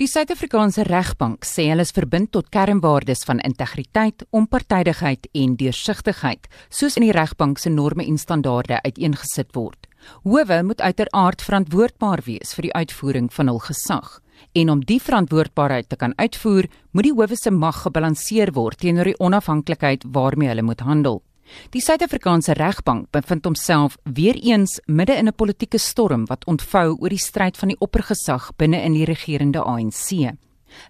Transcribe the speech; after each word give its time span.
Die 0.00 0.08
Suid-Afrikaanse 0.08 0.86
Regbank 0.88 1.44
sê 1.44 1.66
hulle 1.68 1.84
is 1.84 1.90
verbind 1.92 2.30
tot 2.32 2.46
kernwaardes 2.48 3.20
van 3.28 3.42
integriteit, 3.44 4.22
onpartydigheid 4.32 5.28
en 5.36 5.58
deursigtigheid, 5.60 6.48
soos 6.72 6.96
in 6.96 7.04
die 7.04 7.12
regbank 7.12 7.60
se 7.60 7.68
norme 7.68 8.06
en 8.08 8.16
standaarde 8.16 8.78
uiteengesit 8.80 9.52
word. 9.52 9.90
Howe 10.24 10.62
moet 10.64 10.80
uiteraard 10.80 11.44
verantwoordbaar 11.44 12.24
wees 12.24 12.56
vir 12.56 12.70
die 12.70 12.74
uitvoering 12.80 13.28
van 13.36 13.52
hul 13.52 13.60
gesag. 13.66 14.22
En 14.56 14.72
om 14.72 14.80
die 14.88 15.02
verantwoordbaarheid 15.04 15.90
te 15.92 16.00
kan 16.00 16.16
uitvoer, 16.16 16.70
moet 16.96 17.10
die 17.10 17.12
howe 17.12 17.36
se 17.36 17.52
mag 17.52 17.82
gebalanseer 17.84 18.54
word 18.56 18.80
teenoor 18.80 19.12
die 19.12 19.20
onafhanklikheid 19.20 20.08
waarmee 20.16 20.48
hulle 20.48 20.64
moet 20.64 20.80
handel. 20.80 21.20
Die 21.70 21.80
Suid-Afrikaanse 21.80 22.52
regbank 22.52 23.10
bevind 23.10 23.44
homself 23.44 23.96
weer 24.04 24.34
eens 24.34 24.80
midde 24.86 25.14
in 25.14 25.28
'n 25.28 25.34
politieke 25.34 25.78
storm 25.78 26.26
wat 26.26 26.44
ontvou 26.44 26.96
oor 26.98 27.08
die 27.08 27.18
stryd 27.18 27.56
van 27.56 27.68
die 27.68 27.80
oppergesag 27.80 28.52
binne 28.56 28.82
in 28.82 28.92
die 28.92 29.04
regerende 29.04 29.62
ANC. 29.62 30.36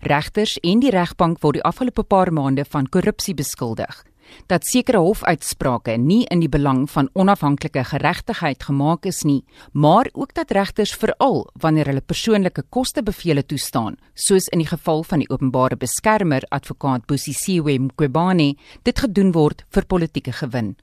Regters 0.00 0.58
en 0.58 0.80
die 0.80 0.90
regbank 0.90 1.40
word 1.40 1.54
die 1.54 1.64
afgelope 1.64 2.02
paar 2.02 2.32
maande 2.32 2.64
van 2.64 2.88
korrupsie 2.88 3.34
beskuldig 3.34 4.04
dat 4.46 4.66
sekere 4.66 4.98
hofuitsprake 4.98 5.96
nie 5.98 6.24
in 6.30 6.40
die 6.40 6.48
belang 6.48 6.84
van 6.90 7.10
onafhanklike 7.12 7.84
geregtigheid 7.92 8.62
gemaak 8.62 9.06
is 9.06 9.22
nie, 9.22 9.44
maar 9.72 10.08
ook 10.12 10.34
dat 10.34 10.50
regters 10.50 10.94
veral 10.94 11.46
wanneer 11.60 11.86
hulle 11.86 12.00
persoonlike 12.04 12.64
kostebevele 12.68 13.46
toestaan, 13.46 13.96
soos 14.14 14.48
in 14.48 14.62
die 14.64 14.70
geval 14.70 15.02
van 15.02 15.24
die 15.24 15.30
openbare 15.30 15.76
beskermer 15.76 16.44
advokaat 16.50 17.06
Bosisiwe 17.06 17.78
Mqobane, 17.78 18.54
dit 18.82 18.98
gedoen 18.98 19.32
word 19.32 19.64
vir 19.70 19.86
politieke 19.86 20.32
gewin. 20.32 20.76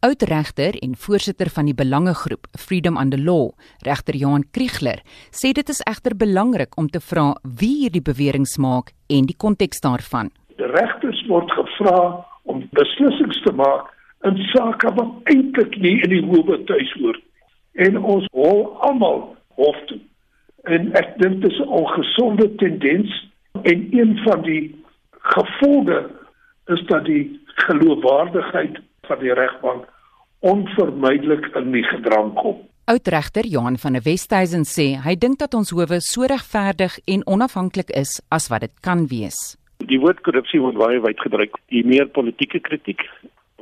Oudregter 0.00 0.78
en 0.82 0.96
voorsitter 0.96 1.50
van 1.50 1.68
die 1.68 1.74
belangegroep 1.74 2.46
Freedom 2.58 2.96
Under 2.98 3.18
Law, 3.18 3.50
regter 3.86 4.16
Johan 4.16 4.44
Kriegler, 4.50 5.02
sê 5.30 5.52
dit 5.52 5.68
is 5.68 5.82
egter 5.86 6.16
belangrik 6.16 6.76
om 6.80 6.88
te 6.90 7.00
vra 7.00 7.32
wie 7.44 7.84
hierdie 7.84 8.02
beweringe 8.02 8.58
maak 8.58 8.94
en 9.08 9.26
die 9.28 9.36
konteks 9.36 9.82
daarvan. 9.84 10.32
Regters 10.74 11.22
word 11.28 11.50
gevra 11.52 12.24
om 12.50 12.62
beslissings 12.76 13.42
te 13.44 13.52
maak 13.52 13.90
in 14.28 14.36
sake 14.52 14.92
wat 14.96 15.32
eintlik 15.32 15.76
nie 15.80 15.96
in 16.04 16.12
die 16.14 16.24
howe 16.26 16.58
tuis 16.68 16.92
hoort 17.00 17.22
en 17.86 17.96
ons 17.98 18.26
hol 18.36 18.64
almal 18.86 19.20
hof 19.60 19.76
toe. 19.88 20.00
En 20.68 20.90
ek 20.98 21.14
dink 21.22 21.40
dit 21.42 21.52
is 21.52 21.60
'n 21.60 21.68
ongesonde 21.80 22.48
tendens 22.62 23.12
en 23.62 23.88
een 23.90 24.18
van 24.24 24.42
die 24.42 24.74
gevolge 25.34 26.10
is 26.66 26.82
dat 26.86 27.04
die 27.04 27.40
geloofwaardigheid 27.66 28.80
van 29.08 29.18
die 29.18 29.32
regbank 29.34 29.88
onvermydelik 30.40 31.46
in 31.56 31.72
die 31.72 31.84
gedrang 31.84 32.34
kom. 32.34 32.56
Oudregter 32.84 33.46
Johan 33.46 33.78
van 33.78 33.92
der 33.92 34.02
Westhuizen 34.02 34.64
sê 34.64 34.98
hy 35.04 35.14
dink 35.14 35.38
dat 35.38 35.54
ons 35.54 35.70
howe 35.70 36.00
so 36.00 36.26
regverdig 36.26 36.98
en 37.06 37.26
onafhanklik 37.26 37.90
is 37.90 38.20
as 38.28 38.48
wat 38.48 38.60
dit 38.60 38.80
kan 38.80 39.06
wees. 39.06 39.59
Die 39.90 39.98
woord 39.98 40.20
korrupsie 40.22 40.60
word 40.62 40.78
baie 40.78 41.00
wyd 41.02 41.18
gebruik. 41.18 41.56
Die 41.74 41.82
meer 41.86 42.06
politieke 42.14 42.60
kritiek 42.62 43.02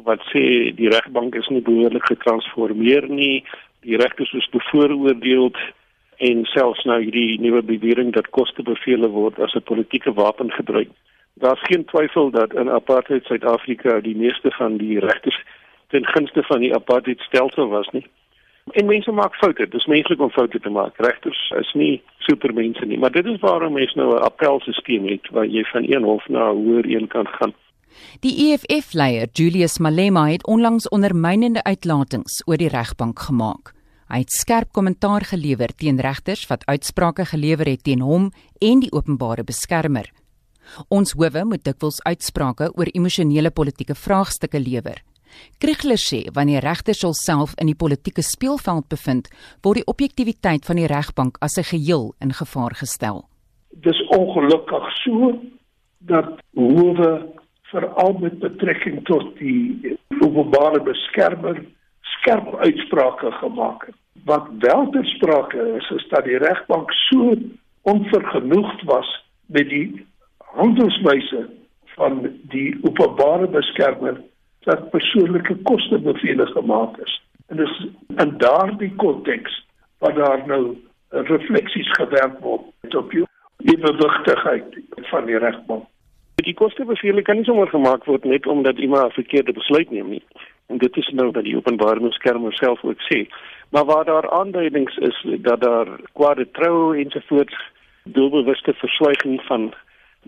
wat 0.08 0.20
sê 0.30 0.42
die 0.76 0.90
regbank 0.92 1.36
is 1.40 1.48
nie 1.52 1.62
behoorlik 1.64 2.04
getransformeer 2.08 3.08
nie, 3.08 3.44
die 3.84 3.96
regters 4.00 4.32
is 4.36 4.48
bevooroordeel 4.52 5.50
en 6.28 6.44
selfs 6.52 6.84
nou 6.88 6.98
hierdie 7.00 7.38
nuwe 7.42 7.62
bewering 7.66 8.12
dat 8.16 8.30
kostebevele 8.36 9.08
word 9.14 9.40
as 9.40 9.54
'n 9.54 9.64
politieke 9.70 10.12
wapen 10.12 10.50
gebruik. 10.52 10.90
Daar's 11.42 11.66
geen 11.70 11.84
twyfel 11.84 12.30
dat 12.30 12.54
in 12.54 12.70
apartheid 12.70 13.24
Suid-Afrika 13.24 14.00
die 14.00 14.16
meeste 14.16 14.50
van 14.50 14.76
die 14.76 14.98
regters 14.98 15.38
ten 15.88 16.06
gunste 16.06 16.42
van 16.42 16.60
die 16.60 16.74
apartheid 16.74 17.20
stelsel 17.20 17.68
was 17.68 17.88
nie. 17.90 18.06
En 18.72 18.86
mense 18.86 19.12
maak 19.12 19.34
foute. 19.34 19.64
Dit 19.64 19.74
is 19.74 19.86
menslik 19.86 20.20
om 20.20 20.30
foute 20.30 20.60
te 20.60 20.70
maak. 20.70 20.96
Regters 20.96 21.52
is 21.60 21.72
nie 21.74 22.02
supermense 22.18 22.84
nie, 22.84 22.98
maar 22.98 23.10
dit 23.10 23.26
is 23.26 23.40
waarom 23.40 23.72
mense 23.72 23.98
nou 23.98 24.14
'n 24.14 24.22
appelsisteem 24.22 25.08
het 25.08 25.28
waar 25.30 25.46
jy 25.46 25.64
van 25.72 25.84
een 25.88 26.02
hof 26.02 26.28
na 26.28 26.50
'n 26.50 26.56
hoër 26.64 26.86
een 26.86 27.08
kan 27.08 27.26
gaan. 27.26 27.54
Die 28.20 28.34
EFF-leier 28.52 29.28
Julius 29.32 29.78
Malema 29.78 30.28
het 30.28 30.46
onlangs 30.46 30.88
ondermynende 30.88 31.62
uitlatings 31.62 32.42
oor 32.46 32.56
die 32.56 32.68
regbank 32.68 33.18
gemaak. 33.18 33.72
Hy 34.08 34.18
het 34.18 34.32
skerp 34.32 34.72
kommentaar 34.72 35.24
gelewer 35.24 35.74
teen 35.76 36.00
regters 36.00 36.46
wat 36.46 36.66
uitsprake 36.66 37.24
gelewer 37.24 37.68
het 37.68 37.82
teen 37.84 38.00
hom 38.00 38.30
en 38.58 38.80
die 38.80 38.92
openbare 38.92 39.44
beskermer. 39.44 40.08
Ons 40.88 41.12
howe 41.12 41.44
moet 41.44 41.64
dikwels 41.64 42.00
uitsprake 42.04 42.70
oor 42.74 42.88
emosionele 42.92 43.50
politieke 43.50 43.94
vraagstukke 43.94 44.60
lewer. 44.60 45.02
Kriegler 45.58 45.98
sê 45.98 46.20
wanneer 46.32 46.62
regters 46.62 47.02
hulself 47.02 47.54
in 47.60 47.66
die 47.66 47.78
politieke 47.78 48.22
speelveld 48.22 48.88
bevind, 48.88 49.28
word 49.62 49.80
die 49.80 49.86
objektiviteit 49.86 50.64
van 50.64 50.76
die 50.76 50.86
regbank 50.86 51.38
as 51.40 51.58
'n 51.58 51.70
geheel 51.72 52.14
in 52.20 52.32
gevaar 52.32 52.74
gestel. 52.74 53.28
Dis 53.70 54.00
ongelukkig 54.08 54.84
so 55.04 55.38
dat 55.98 56.40
howe 56.54 57.10
veral 57.70 58.16
met 58.20 58.38
betrekking 58.38 59.04
tot 59.04 59.36
die 59.38 59.98
openbare 60.20 60.80
beskermer 60.82 61.64
skerp 62.00 62.54
uitsprake 62.54 63.32
gemaak 63.32 63.86
het. 63.86 63.96
Wat 64.24 64.46
wel 64.58 64.90
ter 64.90 65.06
sprake 65.06 65.74
is, 65.76 65.90
is 65.90 66.08
dat 66.08 66.24
die 66.24 66.38
regbank 66.38 66.92
so 66.92 67.34
onvergenoegd 67.82 68.82
was 68.84 69.24
met 69.46 69.68
die 69.68 70.06
handelswyse 70.36 71.48
van 71.96 72.20
die 72.52 72.78
openbare 72.82 73.48
beskermer 73.48 74.20
dat 74.68 74.90
persoonlike 74.90 75.56
koste 75.68 75.98
bevele 75.98 76.46
gemaak 76.46 76.96
is. 77.04 77.14
En 77.48 77.56
dis 77.56 77.74
in 78.16 78.34
daardie 78.38 78.92
konteks 78.96 79.66
wat 79.98 80.14
daar 80.14 80.42
nou 80.46 80.76
refleksies 81.08 81.90
gewerk 82.00 82.40
word 82.44 82.94
op 82.94 83.14
die 83.56 83.78
bewigtigheid 83.78 84.76
van 85.10 85.24
die 85.24 85.38
regbank. 85.38 85.86
Die 86.44 86.54
koste 86.54 86.84
bevele 86.84 87.22
kan 87.22 87.40
nie 87.40 87.48
sommer 87.48 87.70
gemaak 87.72 88.04
word 88.04 88.24
net 88.24 88.46
omdat 88.46 88.78
iemand 88.78 89.08
'n 89.08 89.20
verkeerde 89.20 89.52
besluit 89.52 89.90
neem 89.90 90.08
nie. 90.08 90.22
En 90.66 90.78
dit 90.78 90.96
is 90.96 91.08
nou 91.08 91.30
wat 91.30 91.44
die 91.44 91.56
openbare 91.56 92.00
beskermer 92.00 92.52
self 92.52 92.84
ook 92.84 93.00
sê. 93.08 93.26
Maar 93.70 93.84
waar 93.84 94.04
daar 94.04 94.30
aanduidings 94.30 94.96
is 94.96 95.26
dat 95.38 95.60
daar 95.60 95.88
kwade 96.12 96.50
trou 96.50 96.98
ensovoorts 96.98 97.56
doelbewuste 98.04 98.72
verswyging 98.72 99.42
van 99.42 99.72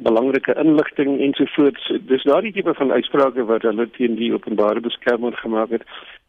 belangrike 0.02 0.54
inligting 0.62 1.20
ensovoorts. 1.20 1.92
Dis 2.08 2.24
daardie 2.28 2.52
tipe 2.52 2.74
van 2.74 2.92
uitsprake 2.92 3.44
wat 3.44 3.66
hulle 3.68 3.86
teen 3.96 4.16
die 4.18 4.32
openbare 4.32 4.80
beskermer 4.80 5.36
gemaak 5.42 5.70
het 5.76 5.84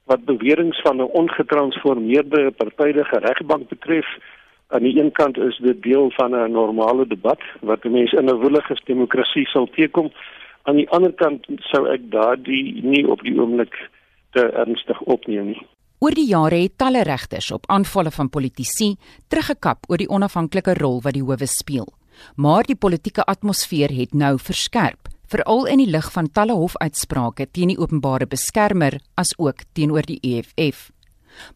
wat 0.10 0.26
beweringe 0.26 0.76
van 0.84 0.98
'n 0.98 1.14
ongetransformeerde 1.22 2.52
partydige 2.52 3.18
regbank 3.20 3.70
betref. 3.70 4.08
Aan 4.68 4.84
die 4.84 5.00
een 5.00 5.12
kant 5.12 5.38
is 5.38 5.58
dit 5.58 5.82
deel 5.84 6.12
van 6.12 6.36
'n 6.36 6.52
normale 6.52 7.08
debat 7.08 7.42
wat 7.62 7.84
mense 7.84 8.18
in 8.18 8.30
'n 8.30 8.42
woelige 8.44 8.76
demokrasie 8.86 9.48
sal 9.48 9.68
teekom. 9.68 10.12
Aan 10.64 10.76
die 10.76 10.90
ander 10.90 11.14
kant 11.14 11.48
sou 11.58 11.88
ek 11.88 12.12
daardie 12.12 12.84
nie 12.84 13.08
op 13.08 13.22
die 13.22 13.40
oomblik 13.40 13.90
te 14.32 14.52
ernstig 14.52 15.02
opneem 15.02 15.46
nie. 15.46 15.68
Oor 16.00 16.12
die 16.12 16.28
jare 16.28 16.56
het 16.56 16.78
talle 16.78 17.04
regters 17.04 17.52
op 17.52 17.64
aanvalle 17.68 18.12
van 18.12 18.30
politici 18.30 18.96
teruggekap 19.28 19.78
oor 19.88 19.98
die 19.98 20.10
onafhanklike 20.10 20.74
rol 20.74 21.02
wat 21.02 21.14
die 21.14 21.24
howe 21.24 21.46
speel 21.46 22.01
maar 22.36 22.64
die 22.64 22.76
politieke 22.76 23.24
atmosfeer 23.24 23.92
het 23.94 24.14
nou 24.14 24.38
verskerp, 24.40 25.10
veral 25.32 25.68
in 25.72 25.80
die 25.84 25.90
lig 25.90 26.12
van 26.12 26.28
talle 26.32 26.56
hofuitsprake 26.58 27.48
teen 27.52 27.72
die 27.74 27.80
openbare 27.80 28.28
beskermer 28.28 29.00
as 29.16 29.34
ook 29.38 29.64
teenoor 29.74 30.08
die 30.08 30.20
EFF. 30.22 30.90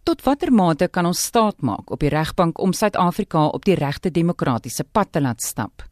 Tot 0.08 0.24
watter 0.24 0.52
mate 0.52 0.88
kan 0.88 1.06
ons 1.06 1.26
staat 1.30 1.62
maak 1.62 1.92
op 1.92 2.00
die 2.00 2.12
regbank 2.14 2.62
om 2.62 2.74
Suid-Afrika 2.74 3.48
op 3.58 3.66
die 3.66 3.76
regte 3.76 4.12
demokratiese 4.12 4.86
pad 4.92 5.12
te 5.12 5.22
laat 5.22 5.42
stap? 5.42 5.84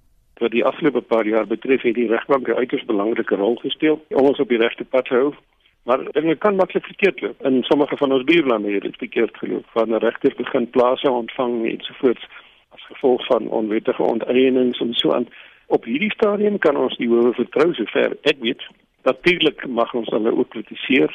Wat 0.41 0.51
die 0.51 0.63
afgelope 0.65 1.01
paar 1.01 1.27
jaar 1.27 1.47
betref, 1.47 1.83
het 1.83 1.95
die 1.95 2.07
regbank 2.07 2.47
'n 2.47 2.59
uiters 2.61 2.85
belangrike 2.85 3.35
rol 3.35 3.55
gespeel 3.55 3.99
om 4.09 4.27
ons 4.27 4.39
op 4.39 4.49
die 4.49 4.57
regte 4.57 4.83
pad 4.83 5.05
te 5.05 5.13
hou. 5.13 5.33
Maar 5.83 5.99
dit 6.11 6.39
kan 6.39 6.55
maklik 6.55 6.85
verkeerd 6.85 7.21
loop. 7.21 7.45
In 7.45 7.63
sommige 7.63 7.97
van 7.97 8.11
ons 8.11 8.23
buurlande 8.23 8.71
het 8.71 8.81
dit 8.81 8.97
verkeerd 8.97 9.37
geloop. 9.37 9.65
Van 9.67 9.95
regters 9.95 10.35
begin 10.35 10.69
plase 10.69 11.11
ontvang 11.11 11.65
ensovoorts 11.69 12.23
as 12.23 12.42
gevolg 12.93 13.25
van 13.25 13.49
onwettige 13.49 14.03
onteienings 14.03 14.79
en 14.79 14.93
so 14.93 15.11
aan. 15.11 15.27
Op 15.67 15.85
hierdie 15.85 16.11
stadium 16.11 16.57
kan 16.57 16.77
ons 16.77 16.97
die 16.97 17.09
howe 17.09 17.33
vertrou 17.33 17.73
sover 17.73 18.17
ek 18.29 18.39
weet. 18.39 18.63
Natuurlik 19.03 19.65
mag 19.67 19.93
ons 19.93 20.09
hulle 20.13 20.31
ook 20.31 20.49
kritiseer, 20.55 21.11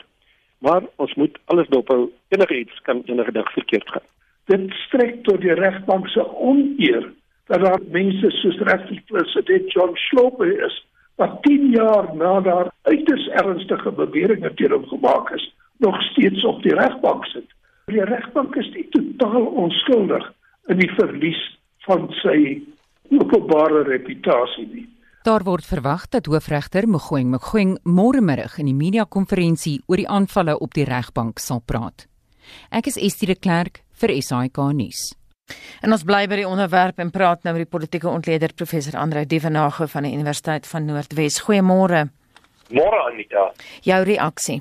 maar 0.59 0.83
ons 0.97 1.15
moet 1.15 1.39
alles 1.53 1.69
dophou. 1.69 2.11
Enige 2.35 2.59
iets 2.59 2.81
kan 2.83 3.03
enige 3.07 3.33
dag 3.33 3.53
verkeerd 3.53 3.91
gaan. 3.91 4.07
Dit 4.49 4.73
strek 4.87 5.23
tot 5.25 5.41
die 5.41 5.55
regbank 5.55 6.09
se 6.09 6.25
oneer 6.25 7.11
dat 7.49 7.61
daar 7.65 7.81
mense 7.91 8.31
soos 8.31 8.59
regterpresident 8.69 9.73
John 9.73 9.95
Slope 9.97 10.47
is 10.67 10.85
wat 11.17 11.43
10 11.43 11.71
jaar 11.71 12.15
na 12.15 12.41
daar 12.41 12.71
uiters 12.83 13.29
ernstige 13.29 13.93
beweringe 13.93 14.55
teen 14.55 14.73
hom 14.73 14.87
gemaak 14.87 15.31
is, 15.35 15.55
nog 15.79 16.03
steeds 16.03 16.45
op 16.45 16.63
die 16.63 16.75
regbank 16.75 17.25
sit. 17.27 17.49
Die 17.87 18.05
regbank 18.05 18.57
is 18.57 18.69
nie 18.75 18.87
totaal 18.93 19.47
onskuldig 19.65 20.29
in 20.69 20.79
die 20.79 20.91
verlies 20.95 21.41
van 21.89 22.07
sy 22.21 22.39
openbare 23.11 23.83
reputasie 23.89 24.69
nie. 24.69 24.87
Daar 25.27 25.45
word 25.45 25.67
verwag 25.67 26.07
dat 26.13 26.29
hoofregter 26.31 26.87
Mogoeng 26.89 27.33
Mogoeng 27.33 27.75
môre 27.85 28.21
middag 28.25 28.59
in 28.63 28.71
die 28.71 28.77
media 28.77 29.05
konferensie 29.05 29.81
oor 29.89 30.01
die 30.01 30.09
aanvalle 30.09 30.55
op 30.63 30.77
die 30.77 30.87
regbank 30.89 31.43
sal 31.43 31.61
praat. 31.61 32.07
Ek 32.71 32.89
is 32.89 32.97
Estie 32.97 33.29
de 33.29 33.37
Klerk 33.37 33.83
vir 34.01 34.15
SAK 34.23 34.61
nuus. 34.77 35.11
En 35.83 35.93
ons 35.93 36.05
bly 36.05 36.27
by 36.29 36.43
die 36.43 36.49
onderwerp 36.49 37.01
en 37.03 37.11
praat 37.13 37.45
nou 37.45 37.55
met 37.57 37.65
die 37.65 37.73
politieke 37.73 38.09
ontleder 38.09 38.55
professor 38.57 38.99
Andre 39.01 39.25
Dievenage 39.27 39.89
van 39.89 40.07
die 40.07 40.15
Universiteit 40.17 40.69
van 40.69 40.87
Noordwes. 40.89 41.41
Goeiemôre. 41.47 42.09
Môre 42.71 43.01
Anita. 43.09 43.49
Jou 43.85 44.03
reaksie. 44.05 44.61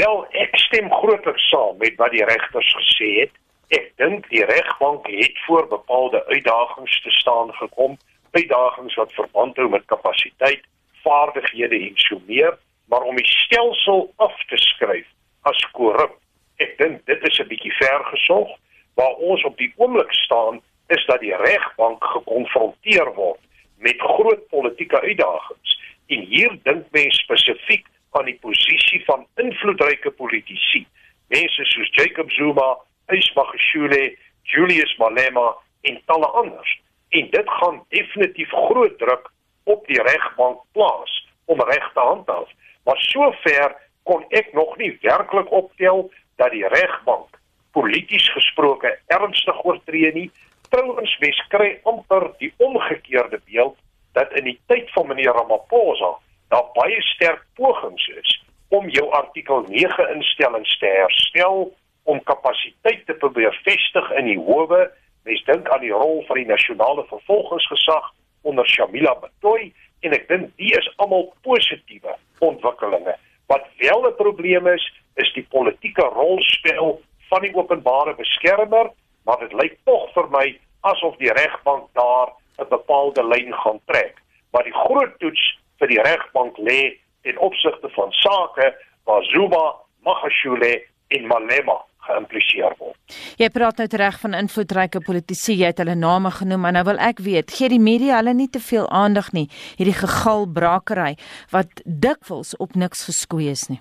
Wel, 0.00 0.22
ek 0.40 0.56
stem 0.56 0.88
grootliks 0.88 1.48
saam 1.52 1.76
met 1.82 1.98
wat 2.00 2.14
die 2.16 2.24
regters 2.24 2.70
gesê 2.78 3.10
het. 3.20 3.34
Ek 3.72 3.92
dink 3.96 4.26
die 4.28 4.44
regbank 4.44 5.06
het 5.08 5.38
voor 5.46 5.68
bepaalde 5.68 6.26
uitdagings 6.26 7.02
te 7.02 7.10
staan 7.10 7.54
gekom, 7.54 7.96
uitdagings 8.30 8.94
wat 9.00 9.12
verband 9.12 9.56
hou 9.56 9.68
met 9.72 9.86
kapasiteit, 9.88 10.64
vaardighede 11.02 11.78
en 11.88 11.96
so 11.96 12.20
meer, 12.26 12.58
maar 12.92 13.06
om 13.08 13.16
die 13.16 13.28
stelsel 13.28 14.12
af 14.16 14.36
te 14.50 14.60
skryf 14.60 15.08
as 15.48 15.62
korrup, 15.72 16.18
ek 16.60 16.76
dink 16.78 17.00
dit 17.08 17.24
is 17.30 17.40
'n 17.40 17.48
bietjie 17.48 17.72
ver 17.80 18.04
gesog 18.12 18.52
waar 19.00 19.16
ons 19.30 19.44
op 19.44 19.56
die 19.56 19.72
oomblik 19.76 20.12
staan 20.12 20.60
is 20.88 21.04
dat 21.06 21.20
die 21.20 21.36
regbank 21.36 22.04
gekonfronteer 22.04 23.14
word 23.14 23.40
met 23.78 24.00
groot 24.00 24.48
politieke 24.48 25.00
uitdagings. 25.00 25.80
En 26.06 26.20
hier 26.20 26.58
dink 26.62 26.84
mense 26.90 27.22
spesifiek 27.24 27.86
aan 28.10 28.24
die 28.24 28.38
posisie 28.40 29.04
van 29.04 29.26
invloedryke 29.36 30.10
politici. 30.10 30.86
Mense 31.28 31.64
soos 31.64 31.90
Jacob 31.96 32.30
Zuma, 32.30 32.76
Ismagashule, 33.12 34.16
Julius 34.42 34.96
Malema 34.96 35.52
en 35.82 36.00
talle 36.06 36.26
anders 36.26 36.80
en 37.08 37.30
dit 37.30 37.54
gaan 37.58 37.82
definitief 37.88 38.50
groot 38.68 38.98
druk 38.98 39.30
op 39.64 39.86
die 39.86 40.02
regbank 40.02 40.60
plaas 40.72 41.18
om 41.44 41.60
reg 41.60 41.86
te 41.92 42.00
handhaaf 42.00 42.50
maar 42.84 42.98
sover 42.98 43.76
kon 44.02 44.24
ek 44.34 44.52
nog 44.52 44.76
nie 44.76 44.90
werklik 45.02 45.50
optel 45.52 46.08
dat 46.40 46.50
die 46.54 46.66
regbank 46.68 47.38
polities 47.72 48.26
gesproke 48.34 48.90
ernstig 49.06 49.64
oortree 49.64 50.12
nie. 50.12 50.28
Trouwens 50.72 51.12
mes 51.20 51.38
kry 51.52 51.76
amper 51.88 52.30
die 52.40 52.52
omgekeerde 52.64 53.40
beeld 53.46 53.76
dat 54.16 54.32
in 54.36 54.50
die 54.50 54.58
tyd 54.68 54.90
van 54.96 55.08
meneer 55.08 55.36
Ramaphosa 55.36 56.14
daar 56.52 56.68
baie 56.76 57.00
sterk 57.14 57.44
pogings 57.56 58.08
is 58.20 58.34
om 58.68 58.88
jou 58.92 59.08
artikel 59.16 59.64
9 59.68 60.08
instellings 60.16 60.74
te 60.80 60.90
herstel 60.98 61.70
om 62.04 62.22
kapasiteit 62.22 63.06
te 63.06 63.14
probeer 63.14 63.54
vestig 63.64 64.10
in 64.18 64.24
die 64.30 64.38
howe. 64.38 64.90
Mens 65.22 65.44
dink 65.44 65.68
aan 65.68 65.84
die 65.84 65.94
rol 65.94 66.24
van 66.26 66.40
die 66.40 66.48
nasionale 66.48 67.04
vervolgingsgesag 67.10 68.10
onder 68.42 68.66
Shamila 68.68 69.14
Batoy 69.20 69.70
en 70.02 70.16
ek 70.16 70.26
dink 70.28 70.50
die 70.58 70.72
is 70.74 70.88
almal 71.02 71.28
positiewe 71.46 72.16
ontwikkelinge. 72.42 73.14
Wat 73.46 73.66
wel 73.78 74.06
'n 74.08 74.16
probleem 74.16 74.66
is, 74.66 74.84
is 75.14 75.32
die 75.32 75.46
politieke 75.50 76.02
rolspel 76.02 77.00
van 77.30 77.40
die 77.42 77.54
openbare 77.54 78.14
beskermer, 78.14 78.90
maar 79.24 79.38
dit 79.38 79.52
lyk 79.52 79.78
tog 79.84 80.10
vir 80.14 80.28
my 80.30 80.58
asof 80.80 81.16
die 81.16 81.32
regbank 81.32 81.88
daar 81.94 82.34
'n 82.58 82.68
bepaalde 82.68 83.22
lyn 83.24 83.54
gaan 83.54 83.80
trek. 83.86 84.18
Maar 84.50 84.64
die 84.64 84.78
groot 84.84 85.18
toets 85.18 85.58
vir 85.78 85.88
die 85.88 86.02
regbank 86.02 86.58
lê 86.58 86.98
in 87.22 87.38
opsigte 87.38 87.88
van 87.88 88.12
sake 88.12 88.74
waar 89.04 89.24
Zuma, 89.24 89.74
Magashule 90.02 90.82
en 91.08 91.26
Malema 91.26 91.84
geïmpliseer 92.06 92.74
word. 92.78 92.98
Jy 93.38 93.48
praat 93.54 93.78
nou 93.78 93.86
reg 94.02 94.18
van 94.20 94.34
invloedryke 94.34 95.02
politici, 95.06 95.54
jy 95.58 95.70
het 95.72 95.82
hulle 95.82 95.94
name 95.98 96.30
genoem, 96.30 96.60
maar 96.64 96.76
nou 96.76 96.84
wil 96.90 97.00
ek 97.02 97.22
weet, 97.22 97.50
gee 97.50 97.68
die 97.72 97.82
media 97.82 98.20
hulle 98.20 98.34
nie 98.34 98.50
te 98.50 98.60
veel 98.60 98.88
aandag 98.90 99.32
nie, 99.32 99.48
hierdie 99.78 99.96
gegal 100.00 100.46
brakery 100.46 101.16
wat 101.52 101.82
dikwels 101.84 102.56
op 102.58 102.74
niks 102.74 103.06
geskoei 103.08 103.50
is 103.52 103.68
nie. 103.70 103.80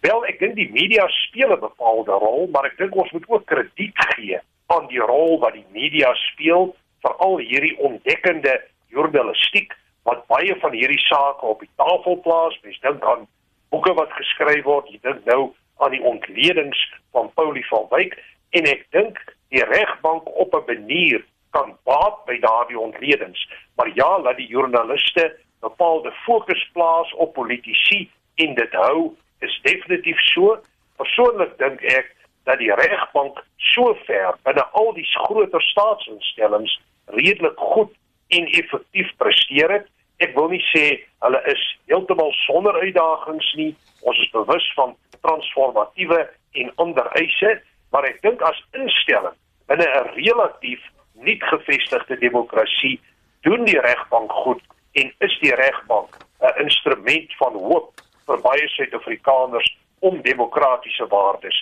Wel, 0.00 0.22
ek 0.30 0.38
dink 0.40 0.54
die 0.56 0.70
media 0.72 1.04
speel 1.26 1.52
'n 1.52 1.60
bepaalde 1.60 2.12
rol, 2.12 2.48
maar 2.52 2.64
ek 2.64 2.78
dink 2.78 2.96
ons 2.96 3.12
moet 3.12 3.28
ook 3.28 3.44
krediet 3.46 3.98
gee 4.16 4.38
aan 4.72 4.86
die 4.88 5.02
rol 5.02 5.38
wat 5.40 5.52
die 5.52 5.66
media 5.72 6.14
speel, 6.14 6.74
veral 7.02 7.38
hierdie 7.38 7.76
ontdekkende 7.78 8.60
journalistiek 8.88 9.76
wat 10.08 10.26
baie 10.26 10.56
van 10.62 10.72
hierdie 10.72 11.02
sake 11.04 11.46
op 11.46 11.60
die 11.60 11.70
tafel 11.76 12.16
plaas. 12.24 12.56
Mens 12.62 12.80
dink 12.80 13.04
aan 13.04 13.26
boeke 13.68 13.92
wat 13.94 14.12
geskryf 14.16 14.64
word, 14.64 14.88
jy 14.88 14.98
dink 15.02 15.24
nou 15.28 15.52
aan 15.80 15.90
die 15.96 16.02
ontledings 16.02 16.80
van 17.12 17.30
Paulie 17.34 17.66
van 17.66 17.86
Wyk 17.90 18.16
en 18.56 18.66
ek 18.70 18.86
dink 18.94 19.18
die 19.48 19.64
regbank 19.64 20.28
op 20.36 20.54
'n 20.54 20.66
manier 20.66 21.24
kan 21.50 21.76
baat 21.84 22.24
by 22.26 22.38
daardie 22.38 22.78
ontledings. 22.78 23.48
Maar 23.76 23.90
ja, 23.94 24.20
laat 24.20 24.36
die 24.36 24.46
joernaliste 24.46 25.36
bepaalde 25.60 26.12
fokus 26.12 26.70
plaas 26.72 27.12
op 27.14 27.32
politici 27.32 28.10
en 28.34 28.54
dit 28.54 28.72
hou 28.72 29.16
is 29.38 29.60
definitief 29.62 30.20
so. 30.20 30.58
Persoonlik 30.96 31.58
dink 31.58 31.82
ek 31.82 32.14
dat 32.44 32.58
die 32.58 32.74
regbank 32.74 33.44
sover 33.56 34.36
binne 34.42 34.64
al 34.72 34.92
die 34.96 35.06
groter 35.06 35.62
staatsinstellings 35.62 36.80
redelik 37.04 37.58
goed 37.58 37.92
en 38.28 38.46
effektief 38.46 39.10
presteer 39.16 39.70
het. 39.70 39.88
Ek 40.20 40.34
wil 40.36 40.50
nie 40.52 40.62
sê 40.70 40.84
hulle 41.24 41.40
is 41.52 41.62
heeltemal 41.88 42.32
sonder 42.44 42.76
uitdagings 42.80 43.52
nie. 43.56 43.72
Ons 44.04 44.18
is 44.24 44.32
bewus 44.34 44.66
van 44.76 44.96
transformatiewe 45.20 46.28
en 46.60 46.72
ander 46.76 47.08
eise, 47.20 47.60
maar 47.92 48.04
ek 48.08 48.20
dink 48.22 48.42
as 48.42 48.58
instelling 48.76 49.36
binne 49.70 49.86
'n 49.86 50.12
relatief 50.16 50.82
nuut 51.14 51.42
gevestigde 51.52 52.16
demokrasie 52.18 53.00
doen 53.46 53.64
die 53.64 53.80
regbank 53.80 54.32
goed 54.32 54.62
en 54.92 55.12
is 55.26 55.38
die 55.40 55.54
regbank 55.54 56.16
'n 56.40 56.64
instrument 56.64 57.32
van 57.38 57.52
hoop 57.52 58.00
vir 58.26 58.40
baie 58.40 58.68
Suid-Afrikaners 58.68 59.76
om 60.00 60.22
demokratiese 60.22 61.06
waardes. 61.08 61.58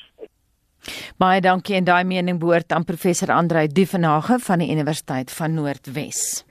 Baie 1.18 1.40
dankie 1.40 1.76
en 1.76 1.84
daai 1.84 2.04
mening 2.04 2.38
behoort 2.38 2.72
aan 2.72 2.84
professor 2.84 3.32
Andrei 3.32 3.66
Duvenage 3.66 4.38
van 4.38 4.58
die 4.58 4.70
Universiteit 4.70 5.32
van 5.32 5.54
Noordwes. 5.54 6.47